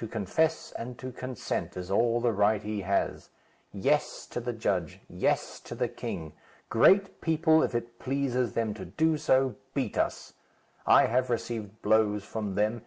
[0.00, 3.28] To confess and to consent is all the right he has.
[3.70, 6.32] 'Yes,' to the judge; 'yes,' to the king.
[6.70, 10.32] Great people, if it pleases them to do so, beat us.
[10.86, 12.80] I have received blows from them.